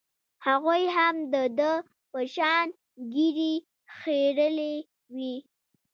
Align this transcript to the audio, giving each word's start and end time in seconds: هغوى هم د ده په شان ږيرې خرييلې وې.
هغوى 0.45 0.81
هم 0.97 1.15
د 1.33 1.35
ده 1.57 1.71
په 2.11 2.19
شان 2.33 2.67
ږيرې 3.13 3.53
خرييلې 3.95 4.73
وې. 5.15 5.35